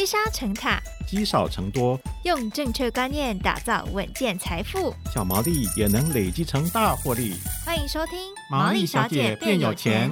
[0.00, 7.34] 积沙成塔，积少成多，用正确观念打造稳健财富，小毛利也能累积成大获利。
[7.66, 8.18] 欢迎收听
[8.50, 10.10] 《毛利小姐变有钱》。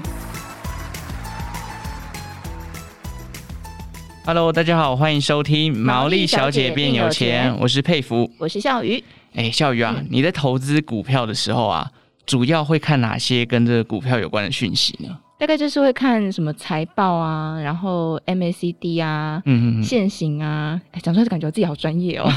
[4.27, 9.03] Hello，大家好，欢迎收听《毛利小姐变有钱》，我是佩服，我是笑鱼。
[9.37, 11.91] 哎，笑鱼啊，嗯、你在投资股票的时候啊，
[12.27, 15.19] 主要会看哪些跟这个股票有关的讯息呢？
[15.39, 22.29] 大概就是会看什么财报啊，然后 MACD 啊，嗯嗯，线型啊，哎，讲出来就感觉自己好专业哦。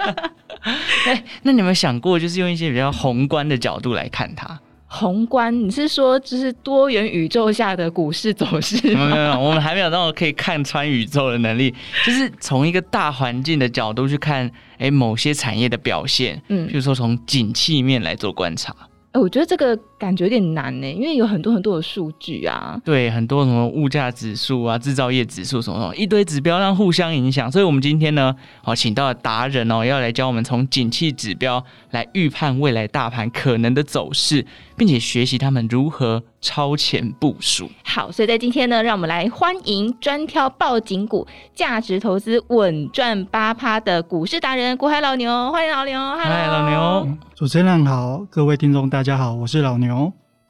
[1.04, 4.58] 哎，那你有没有想过，就是用一些比较宏观的角度来看它？
[4.86, 8.80] 宏观，你是说就是多元宇宙下的股市走势？
[8.88, 11.74] 没有没有，我们还没有那种可以看穿宇宙的能力，
[12.06, 18.74] 就是从一个大环境的角度去看，哎，某些产业的表现，嗯，比如说从景气面来做观察。
[19.12, 27.50] 哎，我觉得这个感觉有点难呢，因为有很多很多的数据啊，对，很多什么物价指数啊、制造业指数什么什么，一堆指标让互相影响。
[27.50, 37.68] 所以，我们今天呢，好，请到了达人哦，要来教我们从景气指标来预判未来大盘可能的走势，并且学习他们如何超前部署。
[37.84, 49.87] 好，所以在今天呢，让我们来欢迎专挑抱紧股、价值投资稳赚八趴的股市达人股海老牛，欢迎老牛，嗨，老牛，主持人好，各位听众大家好，我是老牛。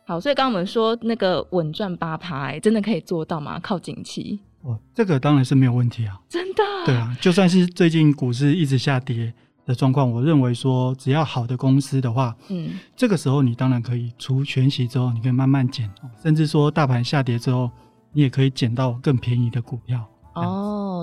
[0.06, 3.61] 好，所以刚刚我们说那个稳赚八趴，哎，真的可以做到吗？
[3.61, 4.41] 靠景气？
[4.62, 6.62] 哦，这个当然是没有问题啊，真的。
[6.86, 9.33] 对啊，就算是最近股市一直下跌
[9.66, 15.89] 的状况，我认为说只要好的公司的话，嗯，这个时候你当然可以除全息之后，你可以慢慢减，
[16.22, 17.70] 甚至说大盘下跌之后，
[18.12, 20.05] 你也可以减到更便宜的股票。
[20.34, 20.42] 哦，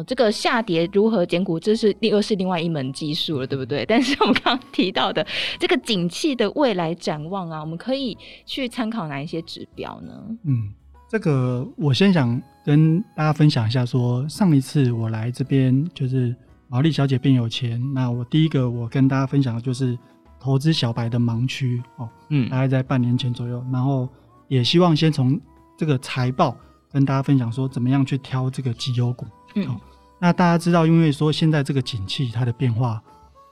[0.03, 3.85] 这个下跌如何减股，这是又是另外一门技术了，对不对？
[3.85, 5.25] 但是我们刚刚提到的
[5.59, 10.13] 这个景气的未来展望啊，我们可以去参考哪一些指标呢？
[10.43, 10.71] 嗯，
[11.09, 16.35] 这个我先想跟大家分享一下说，说上一次我来这边就是
[16.67, 19.97] 毛利小姐变有钱，那我第一个我跟大家分享的就是
[20.39, 24.07] 投资小白的盲区哦，嗯，大概在半年前左右，然后
[24.47, 25.39] 也希望先从
[25.77, 26.56] 这个财报。
[26.95, 29.25] 跟大家分享说，怎么样去挑这个绩优股。
[29.56, 29.78] 嗯、哦，
[30.17, 33.03] 那大家知道，因为说现在这个景气它的变化，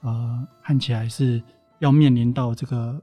[0.02, 1.44] 呃，看起来是
[1.80, 2.98] 要面临到这个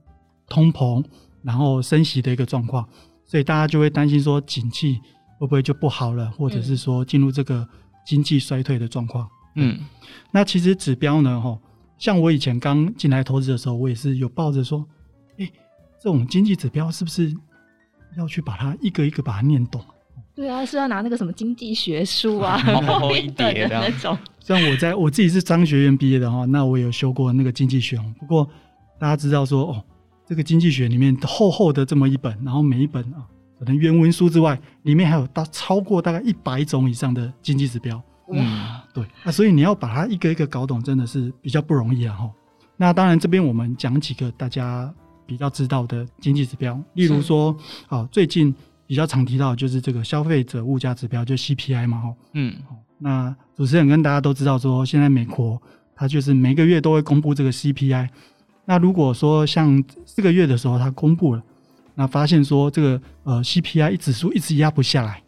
[0.49, 1.05] 通膨，
[1.43, 2.89] 然后升息的一个状况，
[3.27, 4.99] 所以大家就会担心说，景气
[5.39, 7.69] 会不会就不好了，或者是说进入这个
[8.07, 9.29] 经济衰退的状况。
[9.57, 9.79] 嗯，
[10.31, 11.59] 那其实指标呢，哈，
[11.99, 14.89] 像我以前刚进来投资的时候，我也是有抱着说，
[15.37, 15.47] 哎，
[16.03, 17.37] 这种经济指标是不是
[18.17, 19.85] 要去把它一个一个把它念懂？
[20.41, 22.57] 对啊，是要拿那个什么经济学书啊，
[22.89, 24.17] 厚一点的那种。
[24.41, 27.99] 像我在我自己是商学院毕业的哈，那我有修过那个经济学。
[28.19, 28.49] 不过
[28.99, 29.85] 大家知道说，哦，
[30.27, 33.21] 这个经济学里面厚厚的这么一本，然后每一本啊，
[33.59, 38.03] 可能原文书之外，里面还有大超过大概一百种以上的经济指标。
[38.33, 42.17] 嗯，对啊，所以你要把它一个一个搞懂，真的是比较不容易啊。
[42.17, 42.31] 哈，
[42.79, 44.91] 那当然这边我们讲几个大家
[45.27, 47.55] 比较知道的经济指标，例如说，
[47.89, 48.55] 啊，最近。
[48.91, 52.53] 比较常提到就是这个消费者物价指标，就 CPI 嘛，吼，嗯，
[52.99, 55.63] 那主持人跟大家都知道说，现在美国
[55.95, 58.09] 它就是每个月都会公布这个 CPI。
[58.65, 61.43] 那如果说像这个月的时候它公布了，
[61.95, 65.23] 那发现说这个呃 CPI 指数一直压不下来，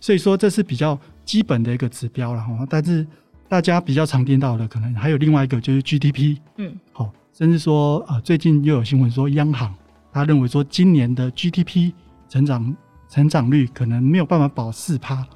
[0.00, 2.64] 所以说这是比较基本的一个指标了哈。
[2.70, 3.04] 但是
[3.48, 9.74] 大家比较常听到的可能还有另外一个就是 GDP，嗯，好，甚至说啊、呃、最近又有新闻说央行
[10.12, 11.92] 他认为说今年的 GDP
[12.28, 12.76] 成长
[13.08, 15.26] 成长率可能没有办法保四趴，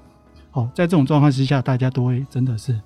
[0.50, 2.78] 好，在这种状况之下，大家都会真的是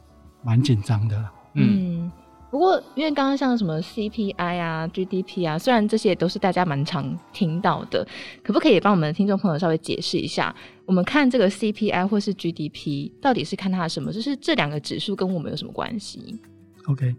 [0.45, 1.25] 蛮紧张的。
[1.55, 2.11] 嗯，
[2.51, 8.07] 不过因为刚刚像什么 CPI 啊、GDP 啊，虽然这些都是大家蛮常听到的，
[8.45, 14.13] 可不可以帮我们的听众朋友稍微解释一下，我们看这个 CPI 或是 GDP 到底是看它什么？
[14.13, 16.39] 就是这两个指数跟我们有什么关系
[16.87, 17.17] ？OK，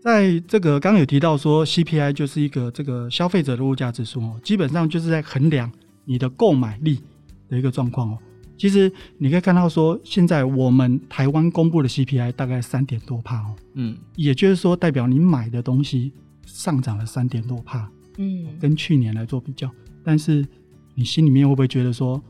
[0.00, 5.70] 在这个刚刚有提到说 CPI 就是一个这个消费者的物价指数哦，基本上就是在衡量。
[6.04, 7.00] 你的购买力
[7.48, 8.18] 的一个状况哦，
[8.56, 16.12] 其实你可以看到说，现在我们台湾公布的 CPI 大概三点多帕哦，嗯，也就是说代表你买的东西
[16.46, 19.70] 上涨了三点多帕，嗯，跟去年来做比较，
[20.02, 20.46] 但是
[20.94, 22.22] 你心里面会不会觉得说，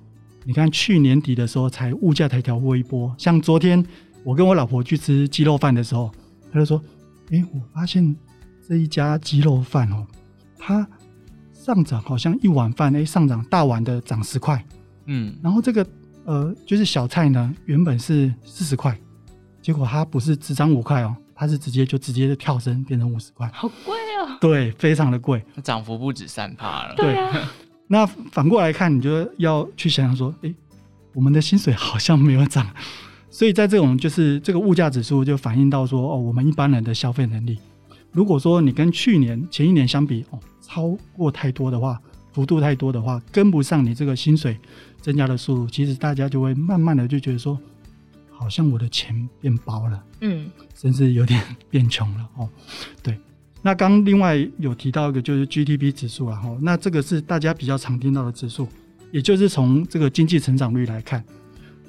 [0.44, 3.84] 你看去年底的时候才物价才调过一波，像昨天
[4.22, 6.10] 我跟我老婆去吃鸡肉饭的时候，
[6.52, 6.82] 她就说，
[7.30, 8.14] 诶，我发现
[8.66, 10.06] 这一家鸡肉饭哦，
[10.58, 10.88] 它。
[11.64, 14.62] 上涨好像一碗饭，哎，上涨大碗的涨十块，
[15.06, 15.86] 嗯，然后这个
[16.26, 18.94] 呃就是小菜呢，原本是四十块，
[19.62, 27.50] 结果它不是只涨五块哦，它是直接就直接就跳升变成五十块，好贵哦，对，非常的贵，涨幅不止三趴了，对啊，
[27.88, 30.54] 那反过来看，你就要去想想说，哎，
[31.14, 32.68] 我们的薪水好像没有涨，
[33.30, 37.58] 所以在这种就是这个物价指数就反映到说哦，我们一般人的消费能力，
[38.12, 42.00] 如果说你跟去年前一年相比哦，超过太多的话，
[42.32, 44.58] 幅度太多的话，跟不上你这个薪水
[45.00, 47.58] 增加的速度，其实大家就会慢慢的就觉得说，
[48.30, 52.48] 好像我的钱变薄了，嗯，甚至有点变穷了哦。
[53.02, 53.18] 对，
[53.62, 58.66] 那刚另外有提到一个就是 GDP 指数啊，哈，那这个是大家比较常听到的指数，
[59.12, 61.22] 也就是从这个经济成长率来看。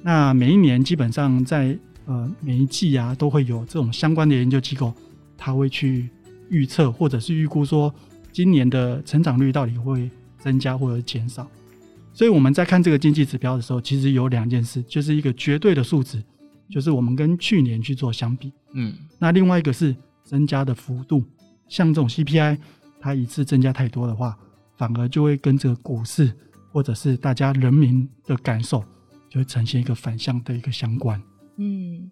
[0.04, 1.76] 那每一年基本上在
[2.06, 4.94] 呃每一季啊，都会有这种相关的研究机构，
[5.36, 6.10] 他会去
[6.50, 7.92] 预测或者是预估说
[8.36, 11.50] 今年的成长率到底会增加或者减少。
[12.14, 16.22] 所以我们在看这个经济指标的时候，其实有两件事，就是一个绝对的数值，
[16.70, 21.24] 就是我们跟去年去做相比，嗯，那另外一个是增加的幅度，
[21.70, 22.58] 像这种 CPI，
[23.00, 24.38] 它一次增加太多的话，
[24.76, 26.30] 反而就会跟这个股市
[26.74, 28.84] 或者是大家人民的感受。
[29.28, 31.22] 就会呈现一个反向的一个相关，
[31.58, 32.10] 嗯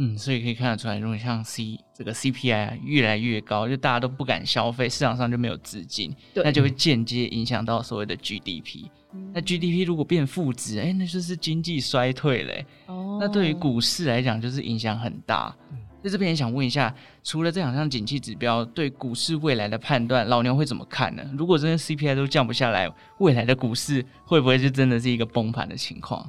[0.00, 8.86] 嗯，所以可以看得出来，如果像 C 这个 CPI 啊越来越高，就大家都不敢消费，市场上就没有资金，对，那就会间接影响到所谓的 GDP。
[9.12, 12.64] 嗯、那 GDP 如果变负值，哎、欸，那就是经济衰退嘞。
[12.86, 15.52] 哦，那对于股市来讲，就是影响很大。
[16.00, 21.24] 在这边也想问一下，除了这两项景气指标，对股市未来的判断，老牛会怎么看呢？
[21.36, 26.24] 如果真的 CPI 都降不下来，未来的股市会不会就真的是一个崩盘的情况？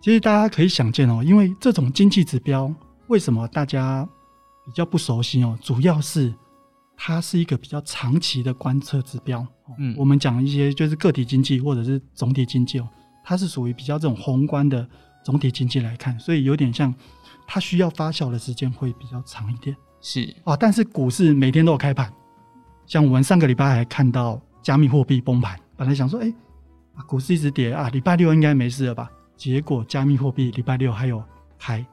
[0.00, 2.72] 其实大家可以想见哦，因为这种经济指标
[3.10, 4.08] 为什么大家
[4.64, 5.58] 比较不熟悉哦？
[5.60, 6.34] 主要是
[6.96, 9.46] 它是一个比较长期的观测指标。
[9.78, 12.88] 嗯，我们讲一些就是个体经济或者是总体经济哦，
[13.22, 14.88] 它是属于比较这种宏观的
[15.22, 16.94] 总体经济来看，所以有点像。
[17.52, 22.08] 它需要发酵的时间会比较长一点，是啊，但是股市每天都有开盘，
[22.86, 26.34] 像我们上个礼拜还看到加密货币崩盘，本来想说，哎、欸，
[26.94, 29.10] 啊，股市一直跌啊，礼拜六应该没事了吧？
[29.36, 31.20] 结果加密货币礼拜六还有
[31.58, 31.84] 开，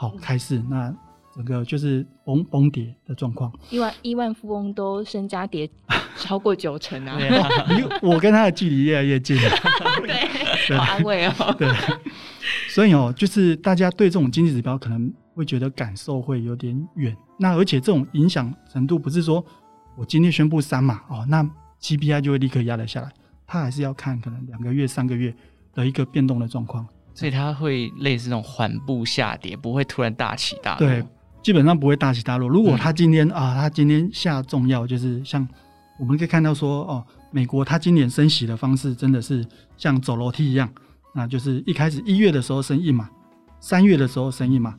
[0.00, 0.94] 好开市，那
[1.34, 3.52] 整个就是崩崩跌的状况。
[3.68, 5.68] 亿万亿万富翁都身家跌
[6.16, 7.18] 超过九成啊！
[8.00, 9.50] 我跟他的距离越来越近了，
[10.06, 11.56] 对，好安慰哦。
[11.58, 11.68] 对。
[12.68, 17.16] 所以哦，就是大家对这种经济指标可能会觉得感受会有点远。
[17.36, 19.44] 那而且这种影响程度不是说
[19.96, 21.42] 我今天宣布三嘛哦，那
[21.82, 23.10] CPI 就会立刻压了下来。
[23.46, 25.34] 它还是要看可能两个月、三个月
[25.74, 26.86] 的一个变动的状况。
[27.18, 30.86] 所以它会类似这种缓步下跌，不会突然大起大落。
[30.86, 31.04] 对，
[31.42, 32.48] 基本上不会大起大落。
[32.48, 35.44] 如果它今天、啊，它今天下重要，就是像
[35.98, 39.44] 我们可以看到说哦，美国它今年升息的方式真的是
[39.76, 40.68] 像走楼梯一样。
[41.12, 43.10] 那就是一开始一月的时候升一码，
[43.58, 44.76] 三月的时候升一码，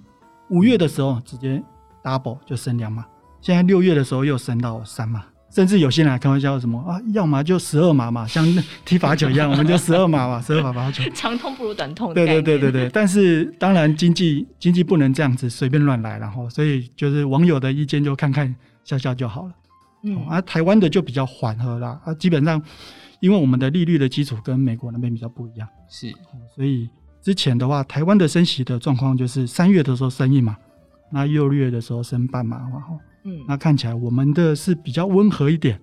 [0.50, 1.62] 五月的时候直接
[2.02, 3.06] double 就升两码，
[3.42, 8.46] 现在六月的时候又升到三码，甚至有些人还开玩笑什么啊，要么就十二码嘛，像
[8.86, 12.14] 踢罚球一样，我们就十二码嘛，十二码罚球， 长痛不如短痛。
[12.14, 19.52] 对对对对对，但是当然经济经济不能这样子随便乱来，然后所以就是网友的意见就看看笑笑就好了。
[20.04, 22.62] 嗯，啊，台湾的就比较缓和啦，啊，基本上。
[23.22, 26.10] 因为我们的利率的基础跟美国那边比较不一样，是，
[26.56, 26.90] 所以
[27.22, 30.56] 之前的话，台湾的升息的状况就是三月的时候升一码，
[31.12, 32.98] 那六月的时候升半码，然后，
[33.30, 35.80] 嗯，那看起来我们的是比较温和一点，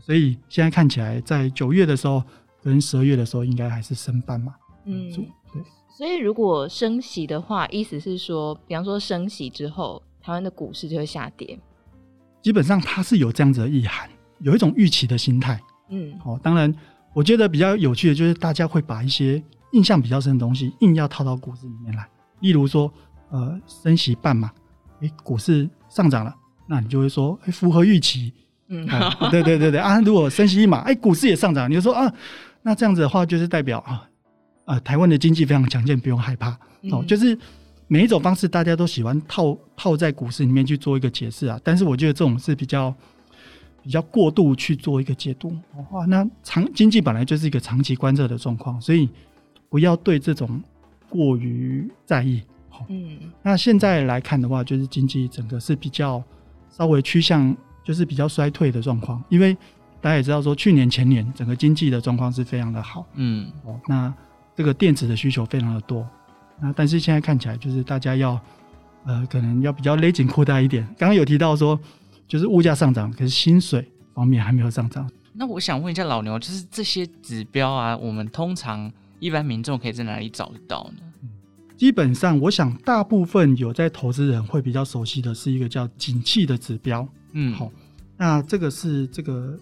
[0.00, 2.22] 所以现在看起来在九月的时候
[2.62, 4.54] 跟十二月的时候应该还是升半嘛，
[4.84, 5.26] 嗯，对。
[5.96, 11.58] 所以如果升息的话，意思是说，比方说升息之后，台湾的股市就会下跌。
[12.42, 14.10] 基本上它是有这样子的意涵，
[14.40, 15.60] 有一种预期的心态。
[15.90, 16.74] 嗯，好，当然，
[17.12, 19.40] 我觉得比较有趣的就是大家会把一些
[19.72, 22.08] 印象比较深的东西硬要套到股市里面来，
[22.40, 22.92] 例如说，
[23.30, 24.50] 呃，升息半嘛，
[25.00, 26.34] 哎，股市上涨了，
[26.66, 28.32] 那你就会说，哎，符合预期，
[28.68, 28.86] 嗯，
[29.30, 32.12] 对对对对啊，如果升息一码，哎，股市也上涨，你就说啊，
[32.62, 34.08] 那这样子的话就是代表啊，
[34.64, 36.58] 呃，台湾的经济非常强健，不用害怕，
[36.90, 37.38] 哦，就是
[37.86, 42.94] 每一种方式大家都喜欢套套在股市里面去做一个解释啊，但是我觉得这种是比较。
[43.82, 45.54] 比较过度去做一个解读，
[45.90, 49.06] 哇，那长经济本来就是一个长期观测的状况，所以
[49.68, 50.58] 不要对这种
[51.10, 52.40] 过于在意。
[52.88, 56.24] 嗯，那现在来看的话，就是经济整个是比较
[56.76, 59.56] 稍微趋向就是比较衰退的状况，因为
[60.00, 64.12] 大家也知道说，去年前年整个经济的状况是非常的好，嗯，哦，那
[64.56, 66.06] 这个电子的需求非常的多，
[66.60, 68.40] 那但是现在看起来就是大家要
[69.04, 70.84] 呃可能要比较勒紧裤带一点。
[70.98, 71.78] 刚刚有提到说。
[72.26, 75.08] 就是物价上涨，可是薪水方面还没有上涨。
[75.34, 81.02] 那我想问一下老牛，就是这些指标啊，我们通常一般民众可以在哪里找得到呢？
[81.84, 87.06] 基本上，我想大部分有在投资人会比较熟悉的是一个叫景气的指标。
[87.32, 87.70] 嗯，好，
[88.16, 89.54] 那这个是这个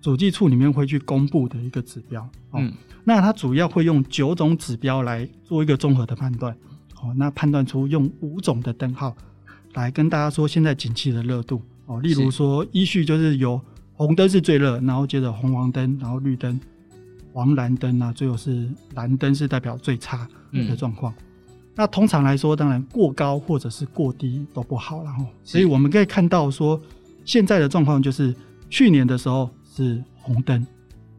[0.00, 2.28] 主计处里面会去公布的一个指标。
[2.52, 2.72] 嗯，
[3.04, 6.52] 那它主要会用九种指标来做一个综合的判断。
[7.00, 9.16] 哦，那判断出用五种的灯号
[9.74, 12.00] 来跟大家说现在景气的热度哦。
[12.00, 13.60] 例如说，依序就是有
[13.92, 16.60] 红灯是最热，然后接着红黄灯，然后绿灯、
[17.32, 21.14] 黄蓝灯啊，最后是蓝灯是代表最差的状况。
[21.16, 21.24] 嗯、
[21.74, 26.80] 那通常来说，当然过高或者是过低都不好，然后所以我们可以看到说，
[27.24, 28.34] 现在的状况就是
[28.68, 30.66] 去年的时候是红灯，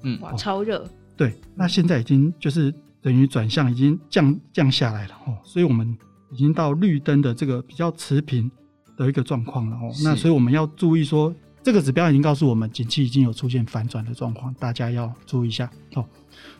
[0.03, 0.87] 嗯，哇，超热。
[1.17, 5.97] 对，那现在已经就是等于转向，已经降降下来了哦，所以我们
[6.31, 8.49] 已经到绿灯的这个比较持平
[8.95, 9.91] 的一个状况了哦。
[10.03, 11.33] 那所以我们要注意说，
[11.63, 16.05] 这个指标已经告诉我们，景气已经有出现反转的状况，大家要注意一下哦。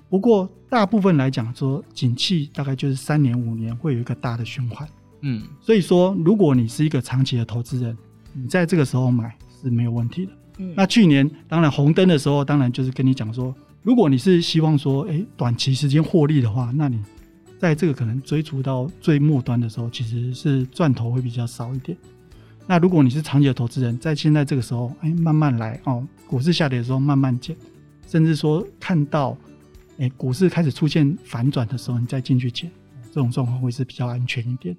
[0.10, 4.88] 不过大部分来讲说，景气大概就是三年五年会有一个大的循环，
[5.22, 7.98] 嗯，所以说如果你是一个长期的投资人，
[8.32, 10.32] 你在这个时候买是没有问题的。
[10.60, 13.54] 嗯，那去年当然红灯的时候，当然就是跟你讲说。
[13.82, 16.98] 如果你是希望说，诶，短期时间获利的话，那你
[17.60, 21.98] 在这个可能追逐到最末端的时候，其实是赚头会比较少一点。
[22.66, 27.56] 那如果你是长期的投资人，在现在这个时候，哎，慢慢来哦，股市下跌的时候慢慢减，
[28.08, 29.38] 甚至说看到，
[29.98, 32.72] 哎，股市开始出现反转的时候，你再进去减，
[33.08, 34.76] 这种状况会是比较安全一点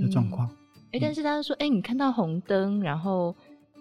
[0.00, 0.48] 的状况。
[0.92, 3.34] 诶，但是他说，诶，你看到红灯，然后。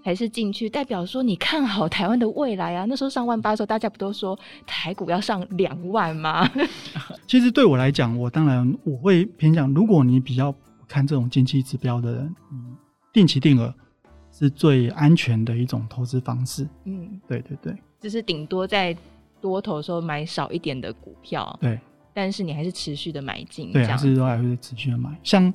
[0.05, 2.83] 还是进去，代表说你看好台湾的未来啊！
[2.89, 6.45] 那时候上万八的时候，大家不都说台股要上两万吗？
[7.25, 10.53] 其实对我来讲，我当然我会偏向，如果你比较
[10.89, 12.72] 看这种经济指标的人，嗯，
[13.13, 13.73] 定期定额
[14.31, 16.67] 是最安全的一种投资方式。
[16.83, 18.93] 嗯，对对对，就是顶多在
[19.39, 21.79] 多头的时候买少一点的股票，对，
[22.13, 25.53] 但是你还是持续的买进，对，还是都还会持续的买，像。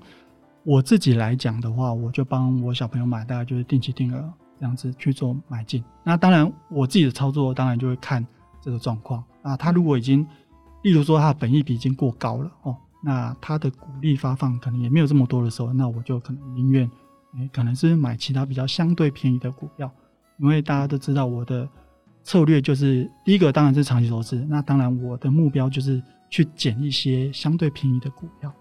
[0.65, 5.83] 我自己来讲的话，我就帮我小朋友买，大概就是定期定额这样子去做买进。
[6.05, 8.27] 那当然，我自己的操作当然就会看
[8.61, 9.25] 这个状况。
[9.41, 10.27] 啊，他如果已经，
[10.83, 16.91] 例如说他的本益比已经过高了哦，那他的股利发放可能也没有这么多的时候，那我就可能宁愿，
[17.37, 19.91] 诶，可能是买其他比较相对便宜的股票。
[20.39, 21.69] 因为大家都知道我的
[22.23, 28.53] 策略就是，第一个当然是长期投资，那当然我的目标就是去捡一些相对便宜的股票。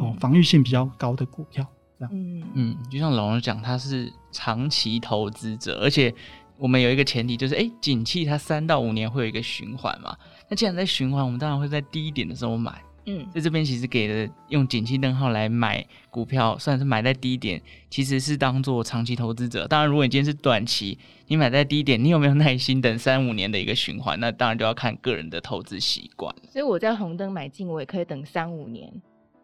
[0.00, 1.66] 哦，防御性比较高的股票，
[1.98, 2.14] 这样。
[2.14, 6.14] 嗯嗯，就像老王讲，他是长期投资者，而且
[6.56, 10.16] 我们有一个前提，就是哎，景气它三到五年会有一个循环嘛。
[10.48, 12.80] 那既然在循环，我们当然会在低一点的时候买。
[13.06, 19.66] 嗯，在这边其实给了用景气灯号来买股票，算是买在低点，其实是当做长期投资者。
[19.66, 24.18] 当然，如果你今天是短期，你买在低点，你有没有耐心等三五年的一个循环？
[24.20, 26.34] 那当然就要看个人的投资习惯。
[26.50, 28.90] 所以我在红灯买进，我也可以等三五年。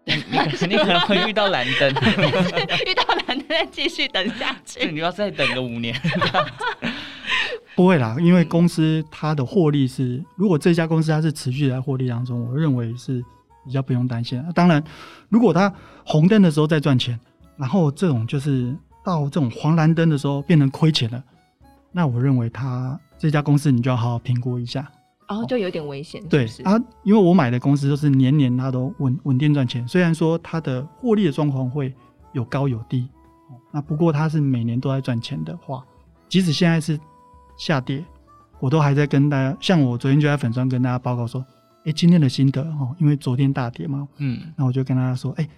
[0.06, 1.90] 你可你可能会遇到蓝灯，
[2.86, 4.90] 遇到蓝灯再继续等下去。
[4.90, 5.94] 你要再等个五年，
[7.76, 13.22] 不会啦，因为公司它的获利是，如果这家公司它是持续在获利当中，我认为是
[13.64, 14.42] 比较不用担心。
[14.54, 14.82] 当然，
[15.28, 15.72] 如果它
[16.04, 17.18] 红灯的时候在赚钱，
[17.56, 21.22] 然后这种就是到这种黄蓝灯的时候变成亏钱了，
[21.92, 24.90] 那我认为它这家公司你就要好好评估一下。
[25.28, 31.94] 然后、哦、就有点危险，对啊，因为我买的公司都是年年它都稳稳定赚钱，虽然说它的获利的状况会
[32.32, 33.08] 有高有低，
[33.70, 35.84] 那不过它是每年都在赚钱的话，
[36.28, 36.98] 即使现在是
[37.56, 38.04] 下跌，
[38.58, 41.44] 我都还在跟大家，像我昨天就在粉专跟大家报告说，
[41.84, 45.48] 哎，今天的心得哦，因为昨天大跌嘛，嗯，那我就跟大家说，哎，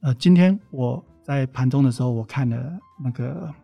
[0.00, 3.48] 呃，今天我在盘中的时候，我看了那个《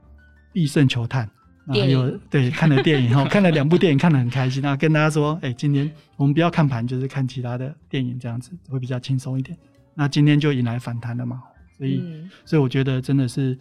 [0.52, 1.26] 必胜球探》。
[1.64, 4.61] 然后有对看了电影，哈，看了两部电影，看得很开心。
[4.61, 9.56] 然后跟大家说，哎，今天我们不要看盘，就是看其他的电影，这样子会比较轻松一点。
[9.94, 11.40] 那今天就迎来反弹了嘛，
[11.78, 13.56] 所以，嗯、所以我觉得真的是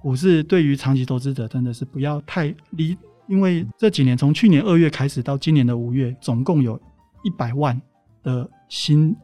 [0.00, 6.80] 股市对于长期投资者真的是不要太离，因为这几年从去年二月开始到今年的五月，总共有
[7.22, 7.80] 一百万
[8.22, 9.16] 的新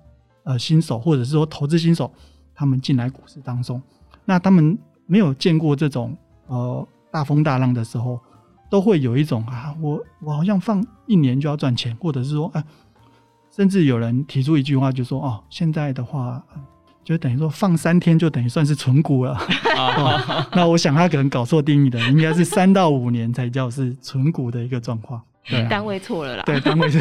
[0.44, 2.12] 呃新手或者是说投资新手，
[2.54, 3.80] 他们进来股市当中，
[4.24, 6.86] 那他们没有见过这种呃。
[7.08, 8.20] 大风大浪的时候，
[8.68, 12.62] 都会有一种啊，我我好像放一年就要赚钱，或者是说，啊，
[13.50, 16.44] 甚至有人提出一句话，就说哦，现在的话，
[17.02, 19.32] 就等于说放三天就等于算是存股了。
[19.78, 25.22] 哦、那我想他可能搞错定义的，应该是三到五年才叫是存股的一个状况。
[25.68, 26.42] 单位错了啦。
[26.44, 27.00] 对，单位错。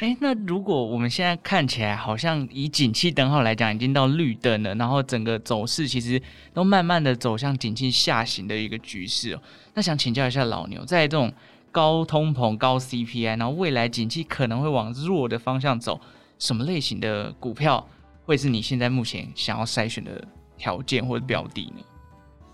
[0.00, 6.20] 哎、欸，那如果我们现在看起来好像以景气灯号来讲，已经到绿灯了，然后整个走势其实
[6.54, 9.40] 都慢慢的走向景气下行的一个局势哦。
[9.74, 11.32] 那想请教一下老牛，在这种
[11.72, 16.00] 高通膨、高 CPI，然后未来景气可能会往弱的方向走，
[16.38, 17.86] 什么类型的股票
[18.24, 20.22] 会是你现在目前想要筛选的
[20.56, 21.82] 条件或者标的呢？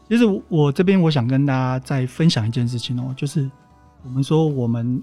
[0.08, 3.50] 其实我这边我想跟大家再分享一件事情哦，就是
[4.04, 5.02] 我们说我们。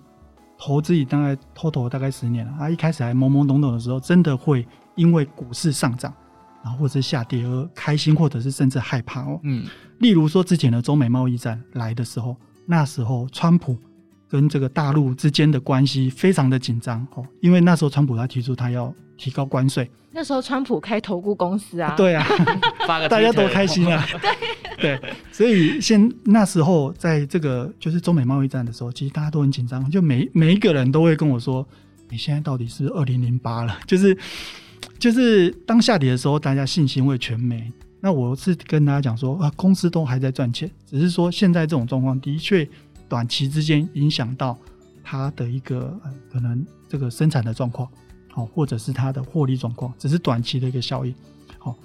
[0.61, 6.13] 投资大概 total 大概十年了啊，一开始还懵懵懂懂的时候，真的会因为股市上涨，
[6.61, 9.39] 然后或者是下跌而开心，或者是甚至害怕哦。
[9.43, 9.65] 嗯，
[9.99, 13.77] 例如说之前的中美贸易战来的时候，那时候川普
[14.29, 22.25] 跟这个大陆之间的关系非常的紧张哦，因为那时候川普他提出他要提高关税，那时候川普开投顾公司啊，对啊，
[22.87, 24.05] 大家多开心啊，
[24.79, 31.67] 对对，所以现那时候在这个就是中美贸易战的时候，其实大家都很紧张，就每每一个人都会跟我说，
[32.09, 33.77] 你现在到底是二零零八了？
[33.87, 34.17] 就是
[34.97, 37.71] 就是当下跌的时候，大家信心会全没。
[38.01, 42.65] 那我是跟大家讲说啊，公司都还在赚钱，只是说现在这种状况的确
[43.09, 44.57] 短期之间影响到
[45.03, 47.89] 它的一个、呃、可能这个生产的状况，
[48.29, 51.13] 好、哦，或者是它的获利状况，只是短期的一个效应。
[51.57, 51.75] 好、哦，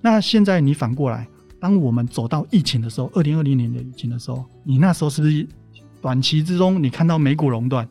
[0.00, 1.28] 那现在你反过来，
[1.60, 5.46] 当我们走到疫情的时候，二零二零年的疫情的时候，你那时候是不是
[6.00, 7.86] 短期之中你看到美股熔断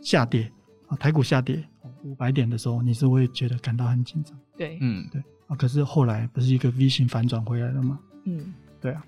[0.00, 0.50] 下跌
[0.88, 0.96] 啊？
[0.96, 1.62] 台股下跌
[2.02, 4.36] 五百点的时候，你是会觉得感到很紧张。
[4.56, 5.54] 对，嗯，对啊。
[5.56, 7.98] 可是后来不是一个 V 型反转回来了吗？
[8.24, 9.04] 嗯，对啊。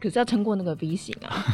[0.00, 1.44] 可是要撑过那个 V 型啊。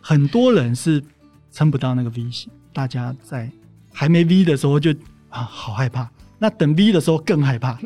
[0.00, 1.02] 很多人是
[1.50, 3.50] 撑不到那个 V 型，大家在
[3.92, 4.92] 还没 V 的时候就
[5.28, 7.78] 啊好害怕，那等 V 的时候更害怕，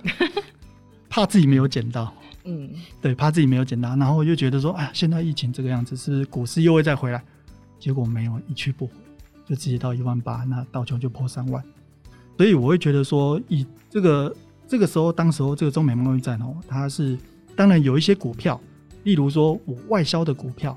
[1.09, 2.12] 怕自己没有捡到。
[2.44, 2.70] 嗯，
[3.02, 7.23] 对，怕自己没有捡到，然后我就觉得说，哎，现在疫情这个样子，是不是股市又会再回来？
[7.78, 8.92] 结果没有，一去不回。
[9.47, 11.61] 就直接到一万八，那道琼就破三万，
[12.37, 14.32] 所以我会觉得说，以这个
[14.68, 17.18] 这个时候，当时候这个中美贸易战哦，它是
[17.56, 18.61] 当然有一些股票，
[19.04, 20.76] 例如说我外销的股票，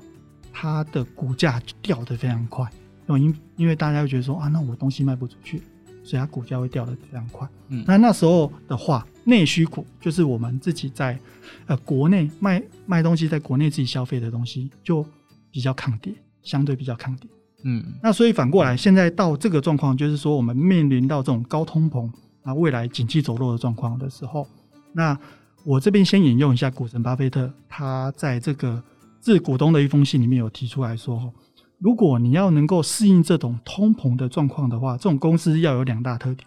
[0.52, 2.68] 它的股价掉得非常快，
[3.08, 5.62] 因因为大家会觉得说啊，那我东西卖不出去，
[6.02, 7.48] 所以它股价会掉得非常快。
[7.68, 11.18] 嗯，那那时候的话，内需股就是我们自己在
[11.66, 15.04] 呃国内卖卖东西，在国内自己消费的东西，就
[15.50, 17.30] 比较抗跌，相对比较抗跌。
[17.64, 22.10] 嗯，那所以反过来，现在到这个状况，就是说我们面临到这种高通膨
[22.42, 24.46] 啊，未来景气走弱的状况的时候，
[24.92, 25.18] 那
[25.64, 28.82] 我这边先引用一下股神巴菲特他在这个
[29.20, 31.32] 致股东的一封信里面有提出来说，
[31.78, 36.46] 如果你要能够适应这种通膨的状况的话，这种公司要有两大特点，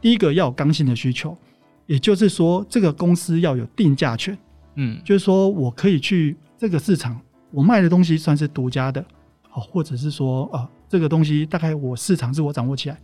[0.00, 1.36] 第一个要有刚性的需求，
[1.86, 4.36] 也就是说这个公司要有定价权，
[4.74, 7.20] 嗯，就是说我可以去这个市场，
[7.52, 9.04] 我卖的东西算是独家的。
[9.54, 12.98] 好，或者是说，啊，这个东西大概我市场是我掌握起来，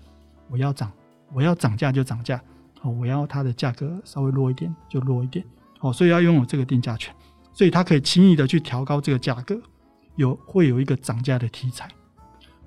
[0.50, 0.90] 我要涨，
[1.34, 2.42] 我要涨价就涨价，
[2.82, 5.44] 哦，我要它的价格稍微弱一点就弱一点，
[5.80, 7.14] 哦，所以要拥有这个定价权，
[7.52, 9.60] 所以它可以轻易的去调高这个价格，
[10.16, 11.88] 有会有一个涨价的题材，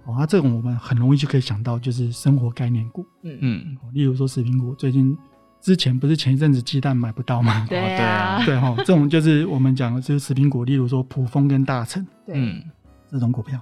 [0.05, 5.17] 哦，那这种我们很容易就可以想到，就是生活概念股，嗯嗯，例如说食品股，最近
[5.61, 7.65] 之前不是前一阵子鸡蛋买不到吗？
[7.69, 12.61] 对啊，对 哈，这种就是我们讲的就是食品股，例如说普丰跟大成，对，嗯，
[13.09, 13.59] 这种股票。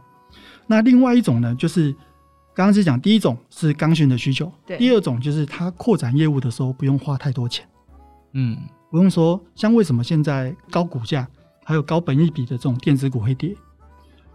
[0.66, 1.94] 那另外一种呢，就是
[2.60, 7.66] 刚刚是讲第一种是刚性的需求，第二种就是它扩展业务的时候不用花太多钱，
[8.34, 8.58] 嗯，
[8.92, 11.26] 不用说像为什么现在高股价
[11.64, 13.56] 还有高本益比的这种电子股会跌，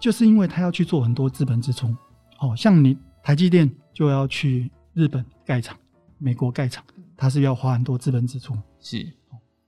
[0.01, 1.95] 就是因为它要去做很多资本支出，
[2.39, 5.77] 哦，像你台积电就要去日本盖厂、
[6.17, 6.83] 美国盖厂，
[7.19, 9.07] 它是要花很多资本支出，是，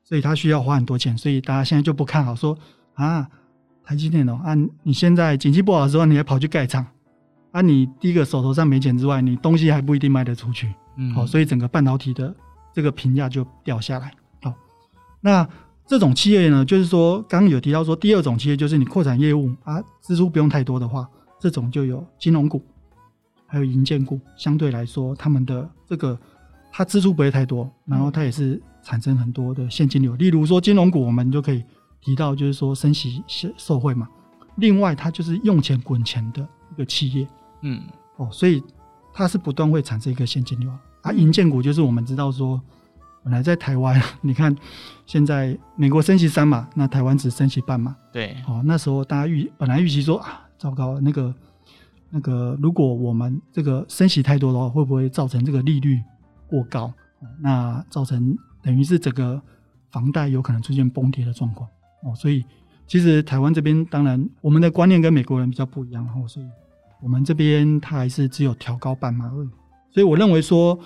[0.03, 2.57] 所以它需要花很多钱，所以大家现在就不看好说
[2.95, 3.29] 啊。
[3.85, 6.87] 台积电哦，啊，你现在景气不好的时候，你还跑去盖厂，
[7.57, 12.35] 啊，你第一个手头上没钱之外，你东西还不一定卖得出去，嗯，好，所以整个半导体的
[12.75, 14.13] 这个评价就掉下来。
[14.43, 14.53] 好，
[15.23, 15.49] 那
[15.87, 21.09] 这种企业呢，就是说刚刚有提到说，第二种企业就是你扩展业务啊，支出不用太多的话，
[21.41, 22.63] 这种就有金融股，
[23.47, 26.19] 还有银建股，相对来说，他们的这个
[26.71, 30.15] 它支出不会太多，然后它也是产生很多的现金流。
[30.17, 31.65] 例如说金融股，我们就可以。
[32.03, 33.25] 提到就是说升息
[33.57, 34.07] 受惠嘛，
[34.59, 37.27] 另外它就是用钱滚钱的一个企业，
[37.63, 37.83] 嗯，
[38.17, 38.63] 哦，所以
[39.13, 40.71] 它是不断会产生一个现金流
[41.03, 41.13] 啊。
[41.13, 42.61] 银建股就是我们知道说，
[43.23, 44.55] 本来在台湾，你看
[45.07, 51.35] 现在美国升息三嘛，那台湾只升息半嘛，对，哦，那时候大家预本来预期说啊，糟糕，那个
[52.11, 56.01] 那个如果我们这个升息太多的话，会不会造成这个利率
[56.49, 56.93] 过高？
[57.41, 59.41] 那造成等于是整个
[59.91, 61.69] 房贷有可能出现崩跌的状况。
[62.03, 62.45] 哦，所以
[62.87, 66.47] 其实台湾这边当然我们的观念跟美国人比较不一样，哦，所以
[67.01, 69.49] 我们这边它还是只有调高半码而已。
[69.91, 70.79] 所以我认为说，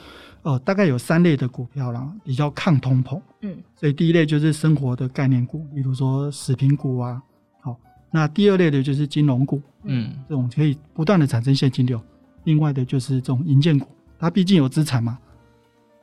[0.42, 3.20] 呃，大概有三类的股票啦，比较抗通膨。
[3.40, 7.22] 嗯，所以第一类就是生活的概念股，比如说食品股啊。
[7.60, 7.76] 好，
[8.10, 12.00] 那第二类的就是金融股，嗯，这种可以不断的产生现金流。
[12.44, 15.18] 另外的就是这种银建股，它毕竟有资产嘛，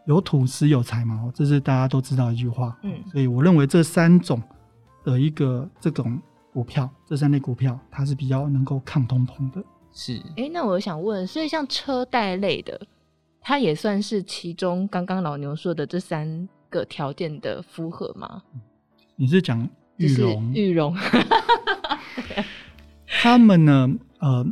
[0.05, 2.77] 有土石有财嘛，这是大家都知道一句话。
[2.83, 4.41] 嗯，所以我认为这三种。
[5.03, 6.19] 的一个这种
[6.51, 9.63] 股票，这三类股票，它是比较能够抗通膨的。
[9.99, 12.79] 是，哎、欸，那我想问，所以像车贷类的，
[13.41, 18.43] 它也算是其中刚刚老牛说的这三个条件的符合吗？
[19.15, 20.53] 你是讲裕隆？
[20.53, 20.95] 裕隆，
[23.07, 23.89] 他们呢？
[24.19, 24.45] 呃，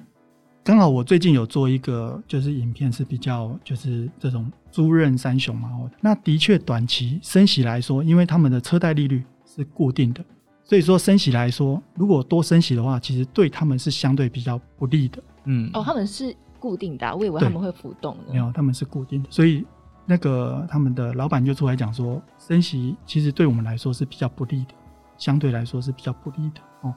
[0.63, 5.69] 刚好我最近有做一个就是影片，是比较就是这种租任三雄嘛。
[6.01, 10.25] 那的确短期升息来说，因为他们的车贷利率是固定的，
[10.63, 15.21] 所以说升息来说，如果多升息的话，其实对他们是相对比较不利的。
[15.45, 18.33] 嗯，哦，他们是固定的，我以为他们会浮动的。
[18.33, 19.65] 没有，他们是固定的，所以
[20.05, 24.73] 那个他们的老板就出来讲说，升息其实对我们来说是比较不利的，
[25.17, 26.93] 相对来说是比较不利的哦。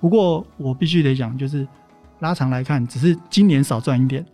[0.00, 1.66] 不过我必须得讲，就是。
[2.20, 4.24] 拉长来看，只是今年少赚一点，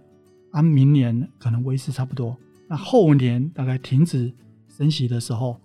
[0.51, 2.37] 啊，明年可能维持差不多。
[2.69, 4.31] 那后年大概停止
[4.69, 5.59] 升息的时候，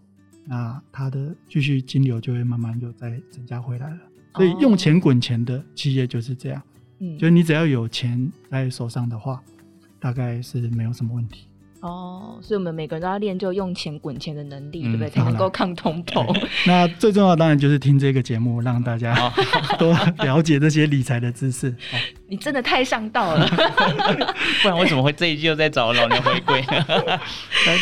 [0.46, 3.98] 那它的继续金流就会慢慢就再增加回来了。
[4.36, 6.63] 所以用钱滚钱的企业就是这样，
[6.99, 9.43] 嗯，就是你只要有钱在手上的话，
[9.99, 11.47] 大概是没有什么问题。
[11.84, 15.10] 哦，所以我们每个人都要练就用钱滚钱的能力，嗯、对不对？
[15.10, 16.26] 才能够抗通膨。
[16.65, 19.13] 那最重要当然就是听这个节目，让大家
[19.78, 21.76] 多了解这些理财的知识。
[22.30, 23.46] 你真的太上道了，
[24.62, 26.63] 不然为什么会这一季又在找老牛回归？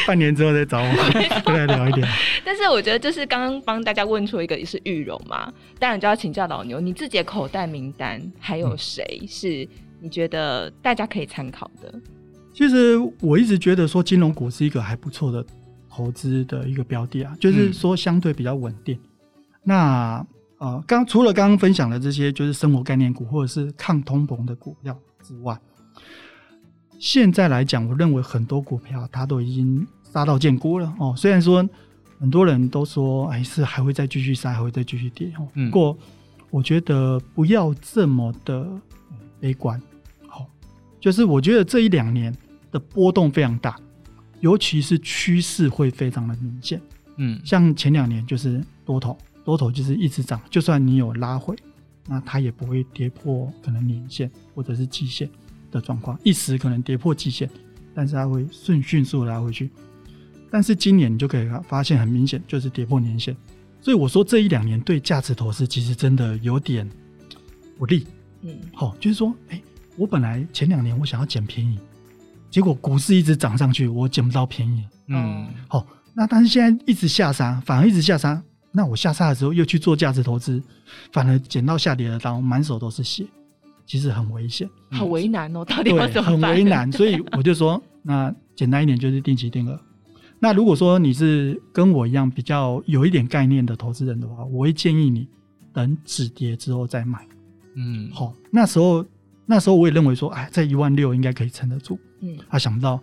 [0.08, 2.08] 半年之后再找我，再来聊一点。
[2.44, 9.68] 但是我觉得，就是刚刚帮大家问出一个是玉容嘛，当然就要请教老牛，你自己的口袋名单还有谁是
[10.00, 11.94] 你觉得大家可以参考的？
[12.54, 15.44] 其实我一直觉得说金融股是一个还不错的
[15.90, 18.96] 投资的一个标的啊，就是说相对比较稳定。
[18.96, 19.02] 嗯、
[19.64, 25.60] 那呃，刚除了刚刚分享的这些，就是生活概念股或者是抗通膨的股票之外，
[27.00, 31.14] 现在来讲，我认为很多股票它都已经杀到见骨了哦。
[31.18, 31.68] 虽然说
[32.20, 35.48] 很多人都说，哎，是还会再继续杀，还会再继续跌哦。
[35.54, 35.98] 不过
[36.50, 38.70] 我觉得不要这么的
[39.40, 39.82] 悲观。
[41.00, 42.32] 就是我觉得这一两年
[42.72, 43.80] 的波动非常大，
[44.40, 46.82] 尤其是趋势会非常的明显。
[47.18, 51.56] 嗯，像前两年就是多头，多头就是一直涨，就算你有拉回，
[52.08, 55.30] 那它也不会跌破可能年线或者是季线
[55.70, 57.50] 的状况，一时可能跌破季线，
[57.94, 59.70] 但是它会顺迅速拉回去。
[60.50, 63.36] 但是今年你就可以发现很明显就是跌破年线，
[63.82, 66.90] 所以我说这一两年对价值投资其实真的有点
[67.78, 68.08] 不利。
[68.42, 69.64] 嗯，好，就是说，哎、欸。
[69.98, 71.78] 我本来前两年我想要捡便宜，
[72.52, 74.84] 结果股市一直涨上去，我捡不到便宜。
[75.08, 78.40] 嗯，好，那但是现在一直下杀，反而一直下杀，
[78.74, 80.62] 那我下杀的时候又去做价值投资，
[81.14, 83.26] 反而捡到下跌的刀，满手都是血，
[83.86, 86.52] 其实很危险，很为难哦，到底要怎么办？
[86.54, 89.80] 很为难，所以我就说，那简单一点就是定期定额。
[90.38, 95.26] 那如果说你是跟我一样比较有一点概念的投资人的话，我会建议你
[95.72, 97.26] 等止跌之后再买。
[97.76, 99.06] 嗯，好，那时候。
[99.52, 102.00] 那时候我也认为说，哎，在一万六应该可以撑得住。
[102.22, 102.98] 嗯，啊，想不到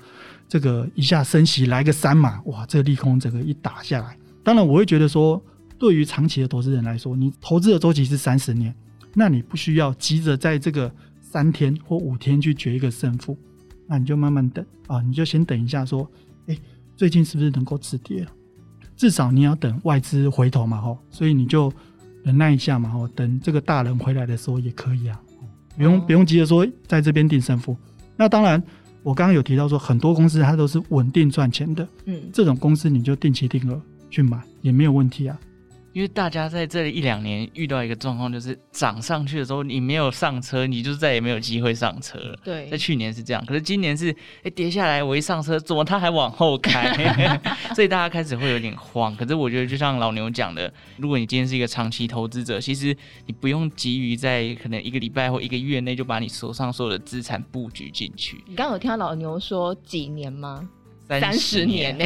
[0.49, 4.17] 这个一下升息来个三码，哇，这个利空整个一打下来。
[4.43, 5.39] 当然，我会觉得说，
[5.79, 8.75] 对于长期的投资人来说，你投资的周期是三十年，
[9.13, 13.37] 那你不需要急着在这个三天或五天去决一个胜负，
[13.87, 16.11] 那你就慢慢等啊，你就先等一下，说，
[16.47, 16.57] 哎，
[16.97, 18.31] 最近是不是能够止跌了？
[18.97, 21.71] 至少你要等外资回头嘛，吼，所以你就
[22.23, 25.21] 忍耐一下嘛，吼，等这个大人回来的时候也可以啊。
[25.79, 27.75] 不用不用急着说在这边定胜负。
[28.17, 28.61] 那当然，
[29.05, 35.38] 我刚刚有提到说很多公司它都是稳定赚钱的，嗯，这种公司你就定期定额去买也没有问题啊。
[35.99, 42.39] 因为大家在这一两年遇到一个状况，就是涨上去的时候，你没有上车，你就再也没有机会上车了。
[42.45, 46.89] 对，在去年是这样，可是今年是，哎，跌下来我一上车，怎么它还往后开？
[47.75, 49.13] 所以大家开始会有点慌。
[49.17, 58.41] 可是我觉得，就像老牛讲的，如果你今天是一个长期投资者，其实你不用急于在可能一个礼拜或一个月内就把你手上所有的资产布局进去。
[58.47, 60.69] 你刚刚有听到老牛说几年吗？
[61.09, 62.05] 三十年呢，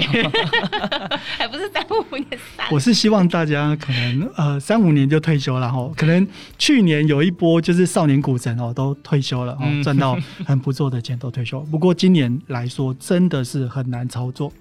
[1.37, 2.27] 还不是三五年。
[2.71, 11.61] 我是希望大家可能呃三五年就退休了哈，可能去年有一波就是少年股神哦都退休了哦，赚到很不错的钱都退休。
[11.63, 14.53] 不过今年来说真的是很难操作，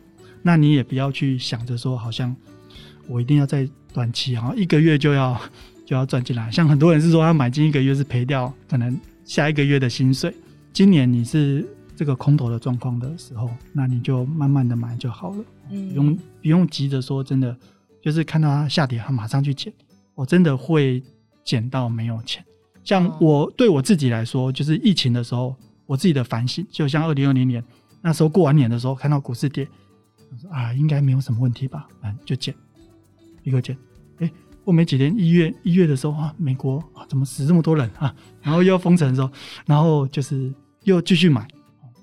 [0.41, 2.35] 那你也不要去想着说好像
[3.07, 5.39] 我一定要在短期啊一个月就要
[5.85, 6.49] 就要赚进来。
[6.49, 10.33] 像很多人是说他买进一个月是赔掉可能下一个月的薪水，
[10.73, 11.65] 今年你是。
[12.01, 17.55] 这个空头的状况的时候，那你就慢慢的买就好了，嗯，不用不用急着说真的，
[18.01, 19.71] 就是看到它下跌，它马上去减，
[20.15, 21.03] 我真的会
[21.43, 22.43] 减到没有钱。
[22.83, 27.63] 像我对我自己来说，就是疫情的时候，我自己的反省，就像二零二零年
[28.01, 29.67] 那时候过完年的时候，看到股市跌，
[30.31, 32.51] 我说啊，应该没有什么问题吧，嗯，就减
[33.43, 33.77] 一个减，
[34.17, 34.31] 哎，
[34.63, 38.11] 过没几天，一月一月的时候啊，美国啊怎么死这么多人啊，
[38.41, 39.29] 然后又要封城的时候，
[39.67, 40.51] 然后就是
[40.85, 41.47] 又继续买。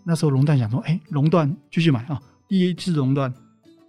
[0.09, 2.18] 那时候熔断想说，哎，熔断继续买啊！
[2.49, 3.31] 第一次熔断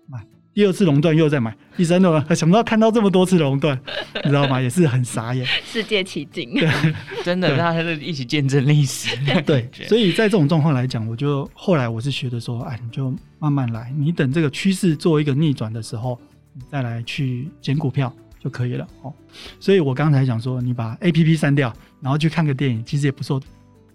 [0.05, 0.21] 买，
[0.53, 3.79] 第二次熔断又在买，第三次还想不到看到这么多次熔断，
[4.25, 4.59] 你知道吗？
[4.59, 6.55] 也是很傻眼，世界奇景，
[7.23, 9.15] 真的，大家是一起见证历史。
[9.47, 16.19] 对，所以在这种状况来讲，我就后来我是觉得说，哎，你就慢慢来，你等这个趋势做一个逆转的时候，
[16.53, 19.13] 你再来去捡股票就可以了哦。
[19.57, 23.41] 所以我刚才讲说，你把 APP 删掉，然后去看个电影，其实也不错。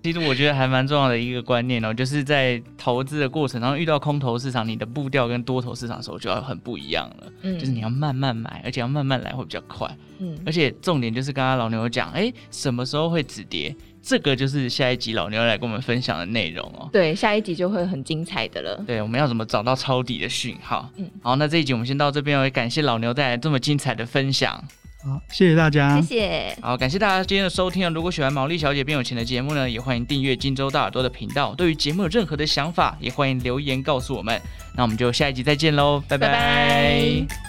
[0.05, 7.33] 其实我觉得还蛮重要的一个观念哦，就是在投资的过程当中遇到空头市场，你的步调跟多头市场的时候就要很不一样了。
[7.41, 9.91] 嗯，就是你要慢慢买，而且要慢慢来会比较快。
[10.19, 13.75] 嗯，而且重点就是刚刚老牛讲，哎，什么时候会止跌？
[14.03, 16.87] 这个就是下一集老牛来跟我们分享的内容哦。
[16.93, 18.85] 对，下一集就会很精彩的了。
[18.87, 20.87] 对，我们要怎么找到抄底的讯号？
[20.99, 24.63] 嗯，好，那这一集我们先到这边，也感谢老牛带来这么精彩的分享。
[25.05, 26.57] 好，谢谢大家，谢谢。
[26.63, 27.93] 好，感谢大家今天的收听。
[27.93, 31.55] 如果喜欢毛利小姐变有钱的节目呢，也欢迎订阅荆州大耳朵的频道。
[31.55, 34.41] 对于节目有任何的想法，也欢迎留言告诉我们。
[34.75, 36.29] 那我们就下一集再见喽，拜拜。
[36.29, 37.44] 拜拜。